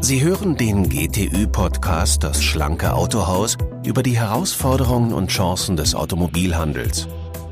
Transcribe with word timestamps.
Sie 0.00 0.22
hören 0.22 0.56
den 0.56 0.88
GTÜ-Podcast 0.88 2.22
Das 2.22 2.42
schlanke 2.42 2.92
Autohaus 2.92 3.56
über 3.84 4.02
die 4.02 4.18
Herausforderungen 4.18 5.12
und 5.12 5.28
Chancen 5.28 5.76
des 5.76 5.94
Automobilhandels. 5.94 7.08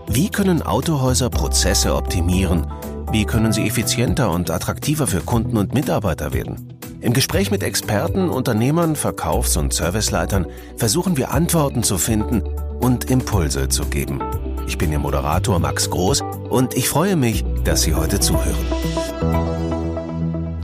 Wie 0.09 0.29
können 0.29 0.61
Autohäuser 0.61 1.31
Prozesse 1.31 1.95
optimieren? 1.95 2.67
Wie 3.13 3.25
können 3.25 3.53
sie 3.53 3.67
effizienter 3.67 4.31
und 4.31 4.51
attraktiver 4.51 5.07
für 5.07 5.21
Kunden 5.21 5.57
und 5.57 5.75
Mitarbeiter 5.75 6.33
werden? 6.33 6.77
Im 7.01 7.13
Gespräch 7.13 7.51
mit 7.51 7.63
Experten, 7.63 8.29
Unternehmern, 8.29 8.95
Verkaufs- 8.95 9.57
und 9.57 9.73
Serviceleitern 9.73 10.47
versuchen 10.77 11.17
wir 11.17 11.31
Antworten 11.31 11.83
zu 11.83 11.97
finden 11.97 12.43
und 12.81 13.11
Impulse 13.11 13.69
zu 13.69 13.85
geben. 13.85 14.21
Ich 14.67 14.79
bin 14.79 14.93
Ihr 14.93 14.99
Moderator 14.99 15.59
Max 15.59 15.91
Groß 15.91 16.23
und 16.49 16.75
ich 16.75 16.89
freue 16.89 17.17
mich, 17.17 17.45
dass 17.65 17.83
Sie 17.83 17.95
heute 17.95 18.21
zuhören. 18.21 18.57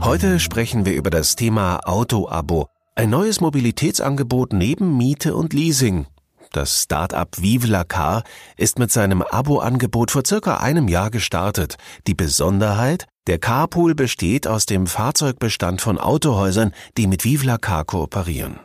Heute 0.01 0.39
sprechen 0.39 0.85
wir 0.85 0.93
über 0.93 1.09
das 1.09 1.35
Thema 1.35 1.81
Auto-Abo, 1.83 2.67
ein 2.95 3.09
neues 3.09 3.41
Mobilitätsangebot 3.41 4.53
neben 4.53 4.97
Miete 4.97 5.35
und 5.35 5.53
Leasing. 5.53 6.07
Das 6.53 6.83
Start-up 6.83 7.41
Vive 7.41 7.67
la 7.67 7.83
Car 7.83 8.23
ist 8.55 8.79
mit 8.79 8.91
seinem 8.91 9.21
Abo-Angebot 9.21 10.11
vor 10.11 10.23
circa 10.25 10.57
einem 10.57 10.87
Jahr 10.87 11.11
gestartet. 11.11 11.75
Die 12.07 12.15
Besonderheit? 12.15 13.05
Der 13.27 13.37
Carpool 13.37 13.93
besteht 13.93 14.47
aus 14.47 14.65
dem 14.65 14.87
Fahrzeugbestand 14.87 15.81
von 15.81 15.97
Autohäusern, 15.97 16.71
die 16.97 17.07
mit 17.07 17.25
Vive 17.25 17.45
la 17.45 17.57
Car 17.57 17.83
kooperieren. 17.83 18.59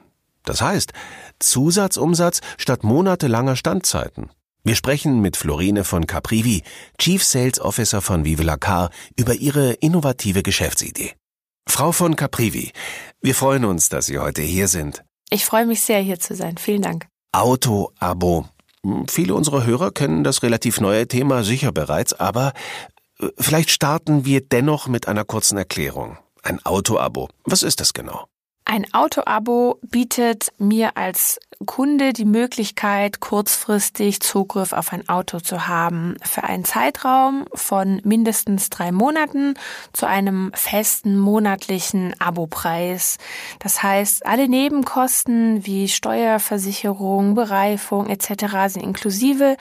Das 0.44 0.60
heißt, 0.60 0.92
Zusatzumsatz 1.38 2.40
statt 2.58 2.84
monatelanger 2.84 3.56
Standzeiten. 3.56 4.30
Wir 4.64 4.76
sprechen 4.76 5.20
mit 5.20 5.36
Florine 5.36 5.82
von 5.82 6.06
Caprivi, 6.06 6.62
Chief 6.98 7.22
Sales 7.22 7.60
Officer 7.60 8.00
von 8.00 8.24
Vive 8.24 8.44
la 8.44 8.56
Car, 8.56 8.90
über 9.16 9.34
ihre 9.34 9.72
innovative 9.72 10.44
Geschäftsidee. 10.44 11.14
Frau 11.68 11.90
von 11.90 12.16
Caprivi, 12.16 12.72
wir 13.20 13.34
freuen 13.34 13.64
uns, 13.64 13.88
dass 13.88 14.06
Sie 14.06 14.18
heute 14.18 14.42
hier 14.42 14.68
sind. 14.68 15.04
Ich 15.30 15.44
freue 15.44 15.66
mich 15.66 15.80
sehr, 15.80 16.00
hier 16.00 16.20
zu 16.20 16.34
sein. 16.34 16.58
Vielen 16.58 16.82
Dank. 16.82 17.06
Auto-Abo. 17.32 18.46
Hm, 18.84 19.06
viele 19.08 19.34
unserer 19.34 19.64
Hörer 19.64 19.90
kennen 19.90 20.22
das 20.22 20.42
relativ 20.42 20.80
neue 20.80 21.08
Thema 21.08 21.42
sicher 21.44 21.72
bereits, 21.72 22.12
aber 22.12 22.52
äh, 23.18 23.28
vielleicht 23.38 23.70
starten 23.70 24.24
wir 24.24 24.42
dennoch 24.42 24.86
mit 24.86 25.08
einer 25.08 25.24
kurzen 25.24 25.56
Erklärung. 25.56 26.18
Ein 26.42 26.64
Auto-Abo. 26.64 27.28
Was 27.44 27.62
ist 27.62 27.80
das 27.80 27.94
genau? 27.94 28.26
Ein 28.64 28.86
Auto-Abo 28.92 29.78
bietet 29.82 30.52
mir 30.58 30.96
als 30.96 31.40
Kunde 31.64 32.12
die 32.12 32.24
Möglichkeit, 32.24 33.20
kurzfristig 33.20 34.20
Zugriff 34.20 34.72
auf 34.72 34.92
ein 34.92 35.08
Auto 35.08 35.40
zu 35.40 35.68
haben 35.68 36.16
für 36.22 36.44
einen 36.44 36.64
Zeitraum 36.64 37.46
von 37.54 38.00
mindestens 38.04 38.70
drei 38.70 38.90
Monaten 38.90 39.54
zu 39.92 40.06
einem 40.06 40.50
festen 40.54 41.18
monatlichen 41.18 42.14
Abopreis. 42.20 43.18
Das 43.58 43.82
heißt, 43.82 44.26
alle 44.26 44.48
Nebenkosten 44.48 45.64
wie 45.64 45.88
Steuerversicherung, 45.88 47.34
Bereifung 47.34 48.08
etc. 48.08 48.72
sind 48.72 48.82
inklusive. 48.82 49.56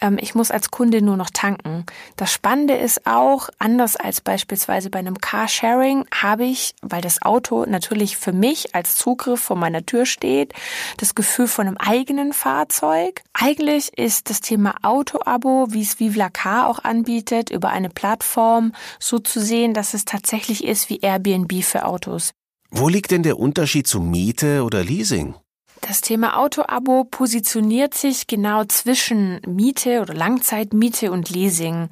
Ähm, 0.00 0.18
ich 0.20 0.34
muss 0.34 0.50
als 0.50 0.70
Kunde 0.70 1.02
nur 1.02 1.16
noch 1.16 1.30
tanken. 1.30 1.84
Das 2.16 2.32
Spannende 2.32 2.74
ist 2.74 3.06
auch, 3.06 3.48
anders 3.58 3.96
als 3.96 4.20
beispielsweise 4.20 4.90
bei 4.90 5.00
einem 5.00 5.18
Carsharing, 5.18 6.04
habe 6.12 6.44
ich, 6.44 6.74
weil 6.82 7.00
das 7.00 7.22
Auto 7.22 7.64
natürlich 7.66 8.16
für 8.16 8.32
mich 8.32 8.74
als 8.74 8.96
Zugriff 8.96 9.40
vor 9.40 9.56
meiner 9.56 9.84
Tür 9.84 10.06
steht, 10.06 10.54
das 10.96 11.14
Gefühl, 11.14 11.39
Gefühl 11.40 11.46
von 11.46 11.66
einem 11.68 11.76
eigenen 11.78 12.32
Fahrzeug. 12.34 13.22
Eigentlich 13.32 13.96
ist 13.96 14.28
das 14.28 14.40
Thema 14.40 14.74
Auto-Abo, 14.82 15.68
wie 15.70 15.80
es 15.80 15.98
Vivla 15.98 16.28
Car 16.28 16.68
auch 16.68 16.84
anbietet, 16.84 17.50
über 17.50 17.70
eine 17.70 17.88
Plattform 17.88 18.72
so 18.98 19.18
zu 19.18 19.40
sehen, 19.40 19.72
dass 19.72 19.94
es 19.94 20.04
tatsächlich 20.04 20.64
ist 20.64 20.90
wie 20.90 20.98
Airbnb 20.98 21.62
für 21.62 21.86
Autos. 21.86 22.32
Wo 22.70 22.88
liegt 22.88 23.10
denn 23.10 23.22
der 23.22 23.38
Unterschied 23.38 23.86
zu 23.86 24.00
Miete 24.00 24.64
oder 24.64 24.84
Leasing? 24.84 25.34
Das 25.80 26.02
Thema 26.02 26.36
Auto-Abo 26.36 27.04
positioniert 27.04 27.94
sich 27.94 28.26
genau 28.26 28.64
zwischen 28.64 29.40
Miete 29.46 30.02
oder 30.02 30.12
Langzeitmiete 30.12 31.10
und 31.10 31.30
Leasing. 31.30 31.88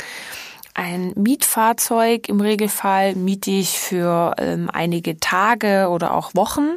Ein 0.74 1.12
Mietfahrzeug 1.16 2.28
im 2.28 2.40
Regelfall 2.40 3.16
miete 3.16 3.50
ich 3.50 3.78
für 3.78 4.34
ähm, 4.38 4.70
einige 4.70 5.18
Tage 5.18 5.88
oder 5.88 6.14
auch 6.14 6.34
Wochen. 6.34 6.76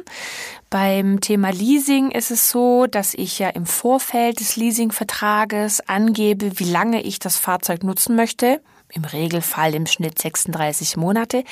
Beim 0.72 1.20
Thema 1.20 1.50
Leasing 1.50 2.12
ist 2.12 2.30
es 2.30 2.48
so, 2.48 2.86
dass 2.86 3.12
ich 3.12 3.38
ja 3.38 3.50
im 3.50 3.66
Vorfeld 3.66 4.40
des 4.40 4.56
Leasingvertrages 4.56 5.86
angebe, 5.86 6.58
wie 6.58 6.64
lange 6.64 7.02
ich 7.02 7.18
das 7.18 7.36
Fahrzeug 7.36 7.84
nutzen 7.84 8.16
möchte 8.16 8.62
im 8.94 9.04
Regelfall 9.04 9.74
im 9.74 9.86
Schnitt 9.86 10.18
36 10.18 10.96
Monate. 10.96 11.44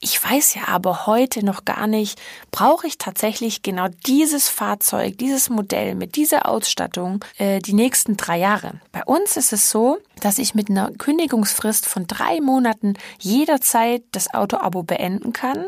Ich 0.00 0.22
weiß 0.22 0.54
ja 0.54 0.68
aber 0.68 1.06
heute 1.06 1.44
noch 1.44 1.64
gar 1.64 1.86
nicht, 1.86 2.20
brauche 2.50 2.86
ich 2.86 2.98
tatsächlich 2.98 3.62
genau 3.62 3.88
dieses 4.06 4.48
Fahrzeug, 4.48 5.18
dieses 5.18 5.50
Modell 5.50 5.94
mit 5.94 6.16
dieser 6.16 6.48
Ausstattung 6.48 7.24
äh, 7.38 7.60
die 7.60 7.72
nächsten 7.72 8.16
drei 8.16 8.38
Jahre. 8.38 8.80
Bei 8.90 9.04
uns 9.04 9.36
ist 9.36 9.52
es 9.52 9.70
so, 9.70 9.98
dass 10.24 10.38
ich 10.38 10.54
mit 10.54 10.70
einer 10.70 10.90
Kündigungsfrist 10.92 11.86
von 11.86 12.06
drei 12.06 12.40
Monaten 12.40 12.94
jederzeit 13.18 14.02
das 14.12 14.32
Autoabo 14.32 14.82
beenden 14.82 15.32
kann, 15.32 15.66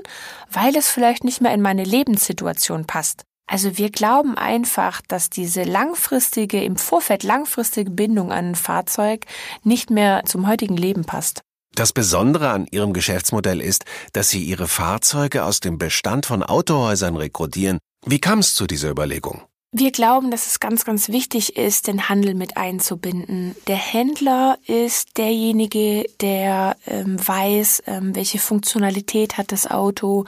weil 0.51 0.77
es 0.77 0.89
vielleicht 0.89 1.25
nicht 1.25 1.41
mehr 1.41 1.53
in 1.53 1.63
meine 1.63 1.85
Lebenssituation 1.85 2.87
passt. 2.87 3.25
Also 3.47 3.77
wir 3.77 3.91
glauben 3.91 4.39
einfach, 4.39 5.03
dass 5.07 5.29
diese 5.29 5.65
langfristige, 5.65 6.63
im 6.65 6.77
Vorfeld 6.77 7.23
langfristige 7.23 7.91
Bindung 7.91 8.33
an 8.33 8.51
ein 8.51 8.55
Fahrzeug 8.55 9.27
nicht 9.63 9.91
mehr 9.91 10.23
zum 10.25 10.49
heutigen 10.49 10.77
Leben 10.77 11.05
passt. 11.05 11.43
Das 11.75 11.93
Besondere 11.93 12.51
an 12.51 12.67
Ihrem 12.71 12.93
Geschäftsmodell 12.93 13.61
ist, 13.61 13.85
dass 14.13 14.31
Sie 14.31 14.45
Ihre 14.45 14.69
Fahrzeuge 14.69 15.45
aus 15.45 15.61
dem 15.61 15.77
Bestand 15.77 16.25
von 16.25 16.43
Autohäusern 16.43 17.17
rekrutieren. 17.17 17.79
Wie 18.07 18.21
kam 18.21 18.39
es 18.39 18.55
zu 18.55 18.67
dieser 18.67 18.91
Überlegung? 18.91 19.43
Wir 19.77 19.91
glauben, 19.91 20.31
dass 20.31 20.47
es 20.47 20.61
ganz, 20.61 20.85
ganz 20.85 21.09
wichtig 21.09 21.57
ist, 21.57 21.89
den 21.89 22.09
Handel 22.09 22.35
mit 22.35 22.57
einzubinden. 22.57 23.57
Der 23.67 23.75
Händler 23.75 24.57
ist 24.69 25.19
derjenige, 25.19 26.05
der 26.21 26.77
ähm, 26.87 27.17
weiß, 27.19 27.83
ähm, 27.89 28.15
welche 28.15 28.39
Funktionalität 28.39 29.37
hat 29.37 29.51
das 29.51 29.69
Auto. 29.69 30.27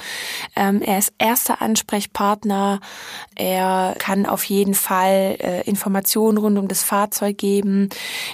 Ähm, 0.56 0.82
er 0.82 0.98
ist 0.98 1.12
erster 1.18 1.62
Ansprechpartner. 1.62 2.80
Er 3.36 3.94
kann 4.00 4.26
auf 4.26 4.42
jeden 4.42 4.74
Fall 4.74 5.36
äh, 5.38 5.62
Informationen 5.62 6.38
rund 6.38 6.58
um 6.58 6.66
das 6.66 6.82
Fahrzeug 6.82 7.38
geben. 7.38 7.90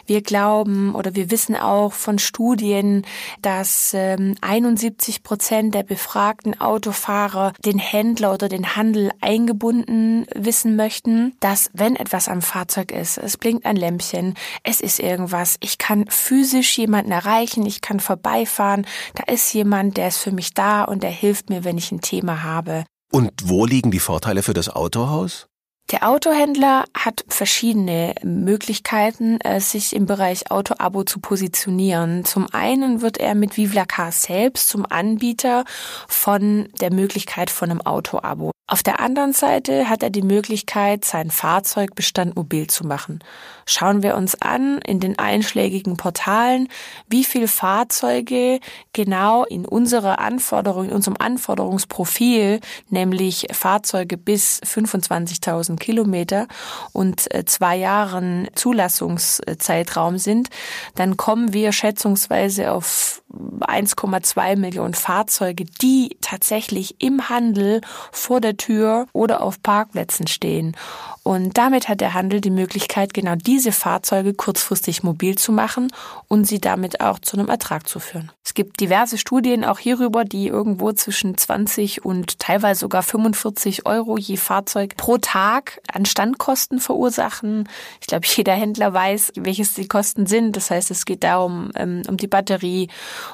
Wir 0.06 0.22
glauben 0.22 0.94
oder 0.94 1.14
wir 1.14 1.30
wissen 1.30 1.56
auch 1.56 1.92
von 1.92 2.18
Studien, 2.18 3.04
dass 3.42 3.92
ähm, 3.92 4.34
71 4.40 5.22
Prozent 5.22 5.74
der 5.74 5.82
befragten 5.82 6.58
Autofahrer 6.58 7.52
den 7.66 7.78
Händler 7.78 8.32
oder 8.32 8.48
den 8.48 8.76
Handel 8.76 9.10
eingebunden 9.20 10.24
wissen 10.34 10.74
möchten 10.74 11.01
möchten, 11.06 11.36
dass 11.40 11.70
wenn 11.72 11.96
etwas 11.96 12.28
am 12.28 12.42
Fahrzeug 12.42 12.92
ist, 12.92 13.18
es 13.18 13.36
blinkt 13.36 13.64
ein 13.64 13.76
Lämpchen, 13.76 14.34
es 14.62 14.80
ist 14.80 14.98
irgendwas, 14.98 15.56
ich 15.60 15.78
kann 15.78 16.06
physisch 16.08 16.76
jemanden 16.78 17.12
erreichen, 17.12 17.66
ich 17.66 17.80
kann 17.80 18.00
vorbeifahren, 18.00 18.86
da 19.14 19.32
ist 19.32 19.52
jemand, 19.52 19.96
der 19.96 20.08
ist 20.08 20.18
für 20.18 20.32
mich 20.32 20.54
da 20.54 20.84
und 20.84 21.02
der 21.02 21.10
hilft 21.10 21.50
mir, 21.50 21.64
wenn 21.64 21.78
ich 21.78 21.92
ein 21.92 22.00
Thema 22.00 22.42
habe. 22.42 22.84
Und 23.10 23.30
wo 23.44 23.66
liegen 23.66 23.90
die 23.90 23.98
Vorteile 23.98 24.42
für 24.42 24.54
das 24.54 24.70
Autohaus? 24.70 25.46
Der 25.92 26.08
Autohändler 26.08 26.86
hat 26.94 27.22
verschiedene 27.28 28.14
Möglichkeiten, 28.22 29.38
äh, 29.42 29.60
sich 29.60 29.94
im 29.94 30.06
Bereich 30.06 30.50
Autoabo 30.50 31.04
zu 31.04 31.20
positionieren. 31.20 32.24
Zum 32.24 32.46
einen 32.50 33.02
wird 33.02 33.18
er 33.18 33.34
mit 33.34 33.58
Vivlacar 33.58 34.10
selbst 34.10 34.70
zum 34.70 34.86
Anbieter 34.88 35.66
von 36.08 36.70
der 36.80 36.94
Möglichkeit 36.94 37.50
von 37.50 37.70
einem 37.70 37.82
Autoabo. 37.82 38.52
Auf 38.66 38.82
der 38.82 39.00
anderen 39.00 39.34
Seite 39.34 39.90
hat 39.90 40.02
er 40.02 40.08
die 40.08 40.22
Möglichkeit, 40.22 41.04
seinen 41.04 41.30
Fahrzeugbestand 41.30 42.36
mobil 42.36 42.68
zu 42.68 42.86
machen. 42.86 43.18
Schauen 43.66 44.02
wir 44.02 44.16
uns 44.16 44.40
an 44.40 44.78
in 44.86 45.00
den 45.00 45.18
einschlägigen 45.18 45.96
Portalen, 45.96 46.68
wie 47.08 47.24
viele 47.24 47.48
Fahrzeuge 47.48 48.60
genau 48.92 49.44
in 49.44 49.66
unserer 49.66 50.18
Anforderung, 50.18 50.86
in 50.86 50.92
unserem 50.92 51.16
Anforderungsprofil, 51.18 52.60
nämlich 52.90 53.46
Fahrzeuge 53.52 54.16
bis 54.16 54.60
25.000 54.62 55.76
Kilometer 55.78 56.46
und 56.92 57.32
äh, 57.34 57.44
zwei 57.44 57.76
Jahren 57.76 58.48
Zulassungszeitraum 58.54 60.18
sind, 60.18 60.48
dann 60.94 61.16
kommen 61.16 61.52
wir 61.52 61.72
schätzungsweise 61.72 62.72
auf 62.72 63.21
1,2 63.60 64.56
Millionen 64.56 64.94
Fahrzeuge, 64.94 65.64
die 65.64 66.16
tatsächlich 66.20 66.96
im 66.98 67.28
Handel 67.28 67.80
vor 68.10 68.40
der 68.40 68.56
Tür 68.56 69.06
oder 69.12 69.42
auf 69.42 69.62
Parkplätzen 69.62 70.26
stehen. 70.26 70.76
Und 71.24 71.56
damit 71.56 71.88
hat 71.88 72.00
der 72.00 72.14
Handel 72.14 72.40
die 72.40 72.50
Möglichkeit, 72.50 73.14
genau 73.14 73.36
diese 73.36 73.70
Fahrzeuge 73.70 74.34
kurzfristig 74.34 75.04
mobil 75.04 75.38
zu 75.38 75.52
machen 75.52 75.92
und 76.26 76.46
sie 76.46 76.60
damit 76.60 77.00
auch 77.00 77.20
zu 77.20 77.36
einem 77.36 77.48
Ertrag 77.48 77.88
zu 77.88 78.00
führen. 78.00 78.32
Es 78.44 78.54
gibt 78.54 78.80
diverse 78.80 79.18
Studien 79.18 79.64
auch 79.64 79.78
hierüber, 79.78 80.24
die 80.24 80.48
irgendwo 80.48 80.92
zwischen 80.92 81.38
20 81.38 82.04
und 82.04 82.40
teilweise 82.40 82.80
sogar 82.80 83.04
45 83.04 83.86
Euro 83.86 84.18
je 84.18 84.36
Fahrzeug 84.36 84.96
pro 84.96 85.16
Tag 85.18 85.80
an 85.92 86.06
Standkosten 86.06 86.80
verursachen. 86.80 87.68
Ich 88.00 88.08
glaube, 88.08 88.26
jeder 88.26 88.54
Händler 88.54 88.92
weiß, 88.92 89.34
welches 89.36 89.74
die 89.74 89.86
Kosten 89.86 90.26
sind. 90.26 90.56
Das 90.56 90.72
heißt, 90.72 90.90
es 90.90 91.04
geht 91.04 91.22
darum, 91.22 91.70
ähm, 91.76 92.02
um 92.08 92.16
die 92.16 92.26
Batterie, 92.26 92.88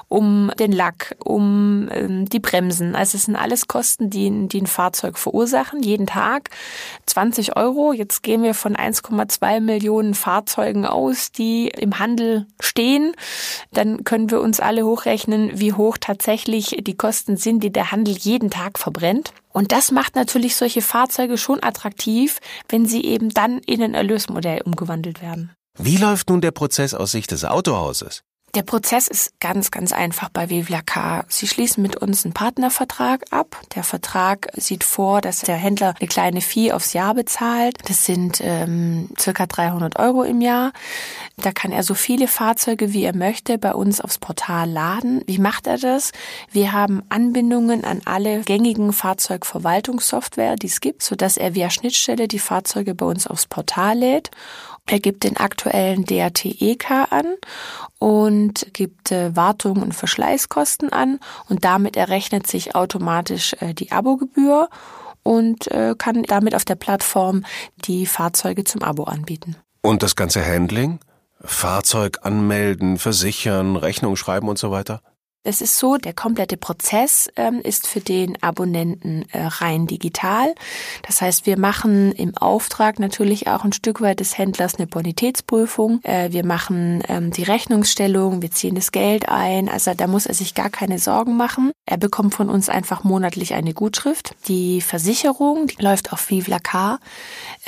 um 0.08 0.50
den 0.58 0.72
Lack, 0.72 1.16
um 1.24 1.88
ähm, 1.92 2.28
die 2.28 2.40
Bremsen. 2.40 2.94
Also 2.94 3.16
es 3.16 3.24
sind 3.24 3.36
alles 3.36 3.68
Kosten, 3.68 4.10
die, 4.10 4.48
die 4.48 4.62
ein 4.62 4.66
Fahrzeug 4.66 5.18
verursachen, 5.18 5.82
jeden 5.82 6.06
Tag. 6.06 6.50
20 7.06 7.56
Euro 7.56 7.68
Euro. 7.68 7.92
Jetzt 7.92 8.22
gehen 8.22 8.42
wir 8.42 8.54
von 8.54 8.76
1,2 8.76 9.60
Millionen 9.60 10.14
Fahrzeugen 10.14 10.86
aus, 10.86 11.32
die 11.32 11.68
im 11.68 11.98
Handel 11.98 12.46
stehen. 12.60 13.12
Dann 13.72 14.04
können 14.04 14.30
wir 14.30 14.40
uns 14.40 14.60
alle 14.60 14.84
hochrechnen, 14.84 15.58
wie 15.58 15.72
hoch 15.72 15.98
tatsächlich 16.00 16.76
die 16.80 16.96
Kosten 16.96 17.36
sind, 17.36 17.62
die 17.62 17.72
der 17.72 17.92
Handel 17.92 18.16
jeden 18.16 18.50
Tag 18.50 18.78
verbrennt. 18.78 19.32
Und 19.52 19.72
das 19.72 19.90
macht 19.90 20.14
natürlich 20.14 20.56
solche 20.56 20.82
Fahrzeuge 20.82 21.36
schon 21.36 21.62
attraktiv, 21.62 22.38
wenn 22.68 22.86
sie 22.86 23.04
eben 23.04 23.30
dann 23.30 23.58
in 23.58 23.82
ein 23.82 23.94
Erlösmodell 23.94 24.62
umgewandelt 24.62 25.20
werden. 25.22 25.52
Wie 25.78 25.96
läuft 25.96 26.30
nun 26.30 26.40
der 26.40 26.50
Prozess 26.50 26.94
aus 26.94 27.12
Sicht 27.12 27.30
des 27.30 27.44
Autohauses? 27.44 28.22
Der 28.54 28.62
Prozess 28.62 29.08
ist 29.08 29.38
ganz, 29.40 29.70
ganz 29.70 29.92
einfach 29.92 30.30
bei 30.30 30.48
Car. 30.86 31.26
Sie 31.28 31.46
schließen 31.46 31.82
mit 31.82 31.96
uns 31.96 32.24
einen 32.24 32.32
Partnervertrag 32.32 33.24
ab. 33.30 33.60
Der 33.74 33.84
Vertrag 33.84 34.48
sieht 34.56 34.84
vor, 34.84 35.20
dass 35.20 35.40
der 35.40 35.56
Händler 35.56 35.94
eine 35.98 36.08
kleine 36.08 36.40
Fee 36.40 36.72
aufs 36.72 36.94
Jahr 36.94 37.14
bezahlt. 37.14 37.78
Das 37.86 38.06
sind 38.06 38.40
ähm, 38.42 39.10
circa 39.18 39.46
300 39.46 39.98
Euro 39.98 40.22
im 40.22 40.40
Jahr. 40.40 40.72
Da 41.36 41.52
kann 41.52 41.72
er 41.72 41.82
so 41.82 41.92
viele 41.94 42.26
Fahrzeuge, 42.26 42.94
wie 42.94 43.04
er 43.04 43.14
möchte, 43.14 43.58
bei 43.58 43.74
uns 43.74 44.00
aufs 44.00 44.18
Portal 44.18 44.70
laden. 44.70 45.22
Wie 45.26 45.38
macht 45.38 45.66
er 45.66 45.76
das? 45.76 46.12
Wir 46.50 46.72
haben 46.72 47.02
Anbindungen 47.10 47.84
an 47.84 48.00
alle 48.06 48.40
gängigen 48.40 48.94
Fahrzeugverwaltungssoftware, 48.94 50.56
die 50.56 50.68
es 50.68 50.80
gibt, 50.80 51.02
sodass 51.02 51.36
er 51.36 51.54
via 51.54 51.68
Schnittstelle 51.68 52.28
die 52.28 52.38
Fahrzeuge 52.38 52.94
bei 52.94 53.04
uns 53.04 53.26
aufs 53.26 53.46
Portal 53.46 53.98
lädt. 53.98 54.30
Er 54.90 55.00
gibt 55.00 55.24
den 55.24 55.36
aktuellen 55.36 56.04
DATEK 56.04 56.90
an 57.10 57.26
und 57.98 58.72
gibt 58.72 59.12
äh, 59.12 59.36
Wartung 59.36 59.82
und 59.82 59.94
Verschleißkosten 59.94 60.92
an 60.92 61.20
und 61.48 61.64
damit 61.64 61.96
errechnet 61.96 62.46
sich 62.46 62.74
automatisch 62.74 63.54
äh, 63.60 63.74
die 63.74 63.92
Abogebühr 63.92 64.70
und 65.22 65.70
äh, 65.70 65.94
kann 65.96 66.22
damit 66.22 66.54
auf 66.54 66.64
der 66.64 66.76
Plattform 66.76 67.44
die 67.84 68.06
Fahrzeuge 68.06 68.64
zum 68.64 68.82
Abo 68.82 69.04
anbieten. 69.04 69.56
Und 69.82 70.02
das 70.02 70.16
ganze 70.16 70.44
Handling? 70.44 71.00
Fahrzeug 71.40 72.20
anmelden, 72.22 72.96
versichern, 72.96 73.76
Rechnung 73.76 74.16
schreiben 74.16 74.48
und 74.48 74.58
so 74.58 74.70
weiter? 74.70 75.02
Es 75.48 75.62
ist 75.62 75.78
so, 75.78 75.96
der 75.96 76.12
komplette 76.12 76.58
Prozess 76.58 77.30
ähm, 77.36 77.62
ist 77.62 77.86
für 77.86 78.00
den 78.00 78.36
Abonnenten 78.42 79.24
äh, 79.32 79.46
rein 79.46 79.86
digital. 79.86 80.54
Das 81.06 81.22
heißt, 81.22 81.46
wir 81.46 81.58
machen 81.58 82.12
im 82.12 82.36
Auftrag 82.36 82.98
natürlich 82.98 83.46
auch 83.46 83.64
ein 83.64 83.72
Stück 83.72 84.02
weit 84.02 84.20
des 84.20 84.36
Händlers 84.36 84.74
eine 84.74 84.86
Bonitätsprüfung. 84.86 86.00
Äh, 86.02 86.32
wir 86.32 86.44
machen 86.44 87.02
ähm, 87.08 87.30
die 87.30 87.44
Rechnungsstellung, 87.44 88.42
wir 88.42 88.50
ziehen 88.50 88.74
das 88.74 88.92
Geld 88.92 89.30
ein. 89.30 89.70
Also 89.70 89.94
da 89.94 90.06
muss 90.06 90.26
er 90.26 90.34
sich 90.34 90.52
gar 90.52 90.68
keine 90.68 90.98
Sorgen 90.98 91.38
machen. 91.38 91.72
Er 91.86 91.96
bekommt 91.96 92.34
von 92.34 92.50
uns 92.50 92.68
einfach 92.68 93.02
monatlich 93.02 93.54
eine 93.54 93.72
Gutschrift. 93.72 94.34
Die 94.48 94.82
Versicherung, 94.82 95.66
die 95.66 95.82
läuft 95.82 96.12
auf 96.12 96.28
Vivla 96.28 96.58
Car, 96.58 97.00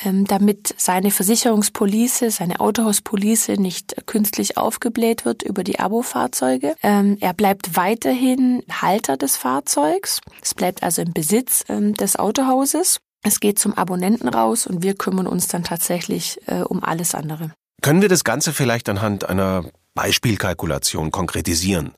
ähm, 0.05 0.27
damit 0.27 0.75
seine 0.77 1.11
Versicherungspolice, 1.11 2.31
seine 2.31 2.61
Autohauspolice 2.61 3.53
nicht 3.53 4.05
künstlich 4.05 4.59
aufgebläht 4.59 5.25
wird 5.25 5.43
über 5.43 5.65
die 5.65 5.81
Abo-Fahrzeuge. 5.81 6.75
Ähm, 6.83 7.17
er 7.21 7.33
bleibt 7.33 7.70
weiterhin 7.77 8.63
Halter 8.71 9.17
des 9.17 9.37
Fahrzeugs. 9.37 10.21
Es 10.43 10.55
bleibt 10.55 10.83
also 10.83 11.03
im 11.03 11.13
Besitz 11.13 11.65
ähm, 11.69 11.95
des 11.95 12.17
Autohauses. 12.17 12.99
Es 13.23 13.41
geht 13.41 13.59
zum 13.59 13.75
Abonnenten 13.75 14.29
raus 14.29 14.67
und 14.67 14.83
wir 14.83 14.95
kümmern 14.95 15.27
uns 15.27 15.49
dann 15.49 15.65
tatsächlich 15.65 16.41
äh, 16.47 16.63
um 16.63 16.83
alles 16.83 17.15
andere. 17.15 17.53
Können 17.83 18.03
wir 18.03 18.09
das 18.09 18.25
Ganze 18.25 18.53
vielleicht 18.53 18.89
anhand 18.89 19.29
einer 19.29 19.65
Beispielkalkulation 19.95 21.11
konkretisieren? 21.11 21.93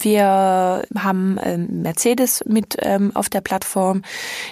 Wir 0.00 0.82
haben 0.98 1.38
ähm, 1.42 1.82
Mercedes 1.82 2.42
mit 2.46 2.76
ähm, 2.80 3.12
auf 3.14 3.28
der 3.28 3.40
Plattform. 3.40 4.02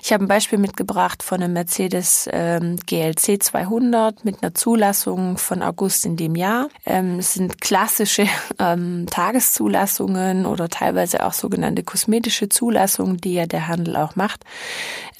Ich 0.00 0.12
habe 0.12 0.25
ein 0.25 0.29
Beispiel 0.29 0.59
mitgebracht 0.59 1.23
von 1.23 1.43
einem 1.43 1.55
Mercedes 1.55 2.29
ähm, 2.33 2.77
GLC 2.87 3.43
200 3.43 4.25
mit 4.25 4.43
einer 4.43 4.55
Zulassung 4.55 5.37
von 5.39 5.62
August 5.62 6.06
in 6.06 6.17
dem 6.17 6.37
Jahr. 6.37 6.69
Es 6.85 7.35
sind 7.35 7.61
klassische 7.61 8.27
Tageszulassungen 8.59 10.47
oder 10.47 10.69
teilweise 10.69 11.27
auch 11.27 11.33
sogenannte 11.33 11.83
kosmetische 11.83 12.49
Zulassungen, 12.49 13.17
die 13.17 13.35
ja 13.35 13.47
der 13.47 13.67
Handel 13.69 13.97
auch 13.97 14.15
macht. 14.15 14.44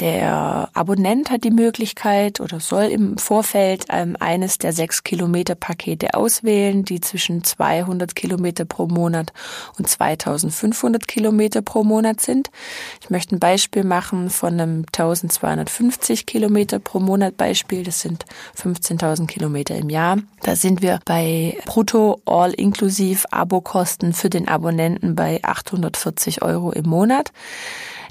Der 0.01 0.71
Abonnent 0.73 1.31
hat 1.31 1.45
die 1.45 1.51
Möglichkeit 1.51 2.41
oder 2.41 2.61
soll 2.61 2.85
im 2.85 3.19
Vorfeld 3.19 3.91
eines 3.91 4.59
der 4.59 4.73
sechs 4.73 5.03
Kilometer 5.03 5.55
Pakete 5.55 6.15
auswählen, 6.15 6.85
die 6.85 7.01
zwischen 7.01 7.45
200 7.45 8.15
Kilometer 8.15 8.65
pro 8.65 8.87
Monat 8.87 9.33
und 9.79 9.89
2500 10.17 11.07
Kilometer 11.07 11.63
pro 11.63 11.85
Monat 11.85 12.21
sind. 12.21 12.51
Ich 13.01 13.11
möchte 13.11 13.37
ein 13.37 13.41
Beispiel 13.41 13.85
machen 13.85 14.31
von 14.31 14.55
einem 14.55 14.85
1250 14.87 16.27
Kilometer 16.27 16.79
pro 16.79 17.01
Monat 17.01 17.37
Beispiel. 17.37 17.83
Das 17.83 18.01
sind 18.01 18.25
15.000 18.57 19.27
Kilometer 19.27 19.77
im 19.77 19.91
Jahr. 19.91 20.19
Da 20.43 20.57
sind 20.57 20.83
wir 20.83 21.01
bei 21.05 21.59
brutto 21.65 22.21
all 22.25 22.53
inklusiv 22.53 23.27
Abokosten 23.31 24.13
für 24.13 24.31
den 24.31 24.49
Abonnenten 24.49 25.15
bei 25.15 25.41
840 25.43 26.43
Euro 26.43 26.73
im 26.73 26.89
Monat. 26.89 27.33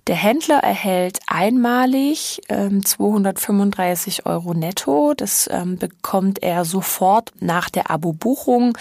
Der 0.07 0.15
Händler 0.15 0.57
erhält 0.57 1.19
einmalig 1.27 2.42
ähm, 2.50 2.83
235 2.83 4.25
Euro 4.25 4.56
netto. 4.56 5.13
Das 5.15 5.48
ähm, 5.51 5.77
bekommt 5.77 6.42
er 6.42 6.65
sofort 6.65 7.31
nach 7.39 7.69
der 7.69 7.92
Abo-Buchung 7.92 8.75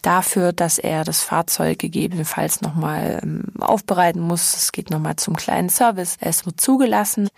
dafür, 0.00 0.54
dass 0.54 0.78
er 0.78 1.04
das 1.04 1.22
Fahrzeug 1.22 1.78
gegebenenfalls 1.78 2.62
nochmal 2.62 3.20
ähm, 3.22 3.44
aufbereiten 3.60 4.22
muss. 4.22 4.56
Es 4.56 4.72
geht 4.72 4.88
nochmal 4.88 5.16
zum 5.16 5.36
kleinen 5.36 5.68
Service. 5.68 6.16
Es 6.20 6.46
wird 6.46 6.60
zugelassen. 6.60 7.28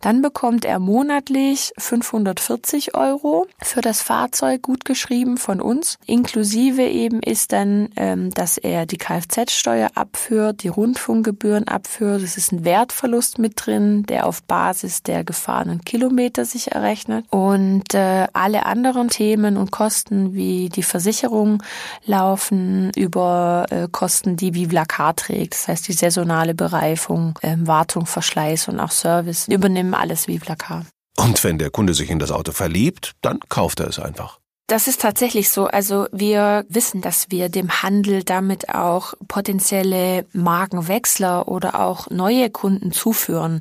Dann 0.00 0.22
bekommt 0.22 0.64
er 0.64 0.78
monatlich 0.78 1.72
540 1.78 2.94
Euro 2.94 3.46
für 3.62 3.80
das 3.80 4.02
Fahrzeug 4.02 4.62
gut 4.62 4.84
geschrieben 4.84 5.36
von 5.36 5.60
uns. 5.60 5.98
Inklusive 6.06 6.82
eben 6.82 7.20
ist 7.20 7.52
dann, 7.52 7.88
ähm, 7.96 8.30
dass 8.30 8.58
er 8.58 8.86
die 8.86 8.98
Kfz-Steuer 8.98 9.90
abführt, 9.94 10.62
die 10.62 10.68
Rundfunkgebühren 10.68 11.66
abführt. 11.66 12.22
Es 12.22 12.36
ist 12.36 12.52
ein 12.52 12.64
Wertverlust 12.64 13.38
mit 13.38 13.54
drin, 13.56 14.04
der 14.04 14.26
auf 14.26 14.42
Basis 14.42 15.02
der 15.02 15.24
gefahrenen 15.24 15.82
Kilometer 15.82 16.44
sich 16.44 16.72
errechnet. 16.72 17.24
Und 17.30 17.94
äh, 17.94 18.26
alle 18.32 18.66
anderen 18.66 19.08
Themen 19.08 19.56
und 19.56 19.70
Kosten 19.70 20.34
wie 20.34 20.68
die 20.68 20.82
Versicherung 20.82 21.62
laufen 22.04 22.90
über 22.96 23.66
äh, 23.70 23.88
Kosten, 23.90 24.36
die 24.36 24.54
Vivlacar 24.54 25.16
trägt. 25.16 25.54
Das 25.54 25.68
heißt 25.68 25.88
die 25.88 25.92
saisonale 25.92 26.54
Bereifung, 26.54 27.38
äh, 27.42 27.56
Wartung, 27.58 28.06
Verschleiß 28.06 28.68
und 28.68 28.80
auch 28.80 28.90
Service 28.90 29.48
übernimmt 29.48 29.95
übernehmen 29.96 30.10
alles 30.10 30.28
wie 30.28 30.38
Car. 30.38 30.86
Und 31.18 31.42
wenn 31.44 31.58
der 31.58 31.70
Kunde 31.70 31.94
sich 31.94 32.10
in 32.10 32.18
das 32.18 32.30
Auto 32.30 32.52
verliebt, 32.52 33.12
dann 33.22 33.40
kauft 33.48 33.80
er 33.80 33.88
es 33.88 33.98
einfach. 33.98 34.38
Das 34.68 34.88
ist 34.88 35.00
tatsächlich 35.00 35.50
so. 35.50 35.66
Also 35.66 36.08
wir 36.10 36.66
wissen, 36.68 37.00
dass 37.00 37.30
wir 37.30 37.48
dem 37.48 37.82
Handel 37.82 38.24
damit 38.24 38.74
auch 38.74 39.14
potenzielle 39.28 40.26
Markenwechsler 40.32 41.46
oder 41.46 41.80
auch 41.80 42.10
neue 42.10 42.50
Kunden 42.50 42.90
zuführen. 42.90 43.60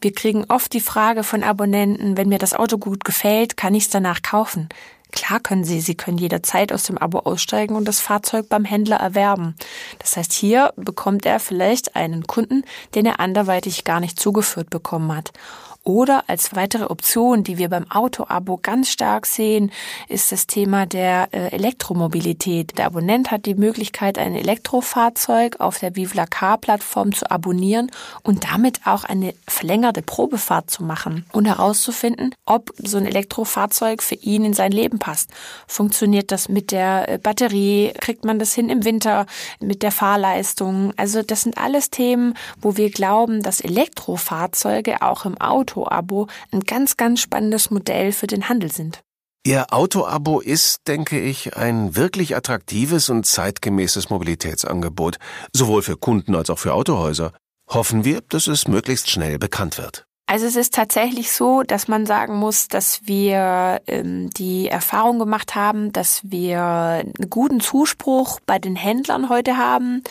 Wir 0.00 0.14
kriegen 0.14 0.46
oft 0.48 0.72
die 0.72 0.80
Frage 0.80 1.24
von 1.24 1.42
Abonnenten, 1.42 2.16
wenn 2.16 2.30
mir 2.30 2.38
das 2.38 2.54
Auto 2.54 2.78
gut 2.78 3.04
gefällt, 3.04 3.58
kann 3.58 3.74
ich 3.74 3.84
es 3.84 3.90
danach 3.90 4.22
kaufen? 4.22 4.70
Klar 5.12 5.40
können 5.40 5.64
Sie, 5.64 5.80
Sie 5.80 5.94
können 5.94 6.18
jederzeit 6.18 6.72
aus 6.72 6.84
dem 6.84 6.98
Abo 6.98 7.20
aussteigen 7.20 7.76
und 7.76 7.86
das 7.86 8.00
Fahrzeug 8.00 8.48
beim 8.48 8.64
Händler 8.64 8.96
erwerben. 8.96 9.54
Das 9.98 10.16
heißt, 10.16 10.32
hier 10.32 10.72
bekommt 10.76 11.26
er 11.26 11.40
vielleicht 11.40 11.96
einen 11.96 12.26
Kunden, 12.26 12.64
den 12.94 13.06
er 13.06 13.20
anderweitig 13.20 13.84
gar 13.84 14.00
nicht 14.00 14.18
zugeführt 14.18 14.70
bekommen 14.70 15.14
hat. 15.14 15.32
Oder 15.82 16.24
als 16.26 16.54
weitere 16.54 16.84
Option, 16.84 17.42
die 17.42 17.56
wir 17.56 17.70
beim 17.70 17.90
Auto-Abo 17.90 18.58
ganz 18.62 18.90
stark 18.90 19.24
sehen, 19.24 19.72
ist 20.08 20.30
das 20.30 20.46
Thema 20.46 20.84
der 20.84 21.28
äh, 21.32 21.48
Elektromobilität. 21.52 22.76
Der 22.76 22.86
Abonnent 22.86 23.30
hat 23.30 23.46
die 23.46 23.54
Möglichkeit, 23.54 24.18
ein 24.18 24.34
Elektrofahrzeug 24.34 25.58
auf 25.58 25.78
der 25.78 25.96
Vivla 25.96 26.26
Car-Plattform 26.26 27.14
zu 27.14 27.30
abonnieren 27.30 27.90
und 28.22 28.44
damit 28.44 28.80
auch 28.84 29.04
eine 29.04 29.32
verlängerte 29.48 30.02
Probefahrt 30.02 30.70
zu 30.70 30.84
machen 30.84 31.24
und 31.32 31.46
herauszufinden, 31.46 32.34
ob 32.44 32.74
so 32.76 32.98
ein 32.98 33.06
Elektrofahrzeug 33.06 34.02
für 34.02 34.16
ihn 34.16 34.44
in 34.44 34.52
sein 34.52 34.72
Leben 34.72 34.98
passt. 34.98 35.30
Funktioniert 35.66 36.30
das 36.30 36.50
mit 36.50 36.72
der 36.72 37.08
äh, 37.08 37.18
Batterie? 37.18 37.94
Kriegt 37.98 38.26
man 38.26 38.38
das 38.38 38.52
hin 38.52 38.68
im 38.68 38.84
Winter 38.84 39.24
mit 39.60 39.82
der 39.82 39.92
Fahrleistung? 39.92 40.92
Also 40.98 41.22
das 41.22 41.40
sind 41.40 41.56
alles 41.56 41.88
Themen, 41.88 42.34
wo 42.60 42.76
wir 42.76 42.90
glauben, 42.90 43.42
dass 43.42 43.62
Elektrofahrzeuge 43.62 45.00
auch 45.00 45.24
im 45.24 45.40
Auto-Abo 45.70 46.26
ein 46.50 46.60
ganz, 46.60 46.96
ganz 46.96 47.20
spannendes 47.20 47.70
Modell 47.70 48.12
für 48.12 48.26
den 48.26 48.48
Handel 48.48 48.72
sind. 48.72 49.02
Ihr 49.44 49.72
Auto-Abo 49.72 50.40
ist, 50.40 50.86
denke 50.86 51.18
ich, 51.18 51.56
ein 51.56 51.96
wirklich 51.96 52.36
attraktives 52.36 53.08
und 53.08 53.24
zeitgemäßes 53.24 54.10
Mobilitätsangebot, 54.10 55.16
sowohl 55.52 55.82
für 55.82 55.96
Kunden 55.96 56.34
als 56.34 56.50
auch 56.50 56.58
für 56.58 56.74
Autohäuser. 56.74 57.32
Hoffen 57.68 58.04
wir, 58.04 58.20
dass 58.28 58.48
es 58.48 58.68
möglichst 58.68 59.08
schnell 59.08 59.38
bekannt 59.38 59.78
wird. 59.78 60.04
Also 60.26 60.46
es 60.46 60.56
ist 60.56 60.74
tatsächlich 60.74 61.32
so, 61.32 61.62
dass 61.62 61.88
man 61.88 62.06
sagen 62.06 62.36
muss, 62.36 62.68
dass 62.68 63.00
wir 63.04 63.80
ähm, 63.86 64.30
die 64.30 64.68
Erfahrung 64.68 65.18
gemacht 65.18 65.54
haben, 65.54 65.90
dass 65.92 66.20
wir 66.22 66.62
einen 66.62 67.30
guten 67.30 67.60
Zuspruch 67.60 68.38
bei 68.46 68.58
den 68.58 68.76
Händlern 68.76 69.28
heute 69.28 69.56
haben. 69.56 70.04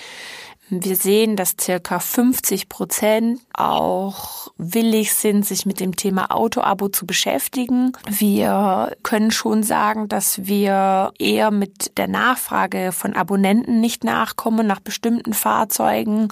Wir 0.71 0.95
sehen, 0.95 1.35
dass 1.35 1.55
circa 1.59 1.99
50 1.99 2.69
Prozent 2.69 3.41
auch 3.53 4.51
willig 4.57 5.13
sind, 5.13 5.45
sich 5.45 5.65
mit 5.65 5.79
dem 5.79 5.95
Thema 5.95 6.31
Autoabo 6.31 6.89
zu 6.89 7.07
beschäftigen. 7.07 7.93
Wir 8.07 8.95
können 9.01 9.31
schon 9.31 9.63
sagen, 9.63 10.09
dass 10.09 10.45
wir 10.45 11.11
eher 11.17 11.49
mit 11.49 11.97
der 11.97 12.07
Nachfrage 12.07 12.91
von 12.91 13.15
Abonnenten 13.15 13.81
nicht 13.81 14.03
nachkommen 14.03 14.67
nach 14.67 14.79
bestimmten 14.79 15.33
Fahrzeugen. 15.33 16.27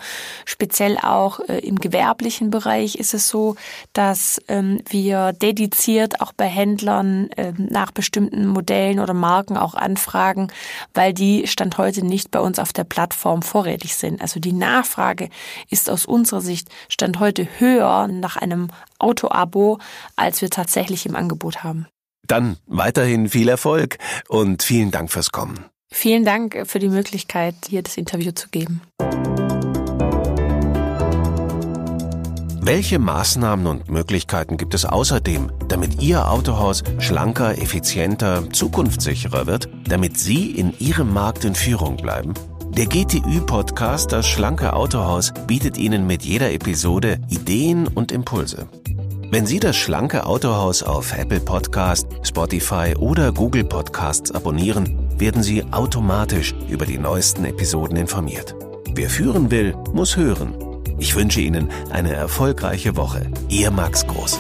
Speziell 0.46 0.98
auch 0.98 1.40
äh, 1.40 1.60
im 1.60 1.80
gewerblichen 1.80 2.52
Bereich 2.52 2.96
ist 2.96 3.16
es 3.16 3.28
so, 3.28 3.56
dass 3.94 4.40
ähm, 4.48 4.82
wir 4.88 5.34
dediziert 5.34 6.22
auch 6.22 6.32
bei 6.32 6.46
Händlern 6.46 7.32
äh, 7.32 7.54
nach 7.58 7.90
bestimmten 7.90 8.46
Modellen 8.46 9.00
oder 9.00 9.16
Marken 9.16 9.58
auch 9.58 9.74
anfragen, 9.74 10.50
weil 10.94 11.14
die 11.14 11.48
Stand 11.48 11.80
heute 11.80 12.06
nicht 12.06 12.30
bei 12.30 12.40
uns 12.40 12.60
auf 12.60 12.72
der 12.72 12.84
Plattform 12.84 13.42
vorrätig 13.42 13.96
sind. 13.96 14.22
Also 14.28 14.42
die 14.42 14.52
Nachfrage 14.52 15.30
ist 15.70 15.90
aus 15.90 16.06
unserer 16.06 16.42
Sicht 16.42 16.68
Stand 16.90 17.22
heute 17.22 17.48
höher 17.60 18.10
nach 18.10 18.36
einem 18.36 18.68
Auto-Abo, 19.00 19.80
als 20.18 20.42
wir 20.42 20.50
tatsächlich 20.50 21.06
im 21.06 21.16
Angebot 21.16 21.64
haben. 21.64 21.88
Dann 22.28 22.58
weiterhin 22.66 23.30
viel 23.30 23.48
Erfolg 23.48 24.00
und 24.28 24.64
vielen 24.64 24.92
Dank 24.92 25.14
fürs 25.14 25.32
Kommen. 25.32 25.64
Vielen 25.90 26.26
Dank 26.26 26.64
für 26.66 26.80
die 26.80 26.90
Möglichkeit, 26.90 27.56
hier 27.70 27.82
das 27.84 27.96
Interview 27.96 28.34
zu 28.34 28.50
geben. 28.50 28.82
Welche 32.60 33.00
Maßnahmen 33.00 33.66
und 33.66 33.90
Möglichkeiten 33.90 34.58
gibt 34.58 34.74
es 34.74 34.84
außerdem, 34.84 35.54
damit 35.70 36.02
Ihr 36.02 36.30
Autohaus 36.30 36.84
schlanker, 37.00 37.58
effizienter, 37.58 38.52
zukunftssicherer 38.52 39.48
wird, 39.48 39.70
damit 39.88 40.18
Sie 40.18 40.52
in 40.52 40.78
Ihrem 40.80 41.14
Markt 41.14 41.46
in 41.46 41.56
Führung 41.56 41.96
bleiben? 41.96 42.34
Der 42.78 42.86
GTÜ-Podcast 42.86 44.12
Das 44.12 44.28
schlanke 44.28 44.74
Autohaus 44.74 45.34
bietet 45.48 45.80
Ihnen 45.80 46.06
mit 46.06 46.22
jeder 46.22 46.52
Episode 46.52 47.18
Ideen 47.28 47.88
und 47.88 48.12
Impulse. 48.12 48.68
Wenn 49.32 49.48
Sie 49.48 49.60
das 49.60 49.76
schlanke 49.76 50.28
Autohaus 50.28 50.84
auf 50.84 51.18
Apple 51.18 51.40
Podcast, 51.40 52.08
Spotify 52.22 52.94
oder 52.96 53.32
Google 53.32 53.64
Podcasts 53.64 54.30
abonnieren, 54.30 55.10
werden 55.18 55.42
Sie 55.42 55.64
automatisch 55.72 56.54
über 56.70 56.86
die 56.86 57.00
neuesten 57.00 57.46
Episoden 57.46 57.98
informiert. 57.98 58.56
Wer 58.94 59.10
führen 59.10 59.50
will, 59.50 59.76
muss 59.92 60.16
hören. 60.16 60.54
Ich 61.00 61.16
wünsche 61.16 61.42
Ihnen 61.42 61.72
eine 61.90 62.14
erfolgreiche 62.14 62.96
Woche. 62.96 63.26
Ihr 63.50 63.72
Max 63.72 64.06
Groß. 64.06 64.40